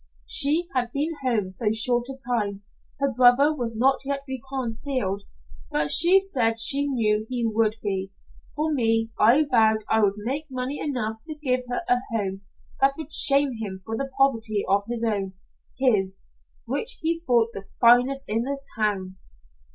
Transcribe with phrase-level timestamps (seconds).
[0.25, 2.63] She had been home so short a time
[2.99, 5.25] her brother was not yet reconciled,
[5.69, 8.11] but she said she knew he would be.
[8.55, 12.41] For me, I vowed I would make money enough to give her a home
[12.79, 15.33] that would shame him for the poverty of his own
[15.77, 16.19] his,
[16.65, 19.17] which he thought the finest in the town."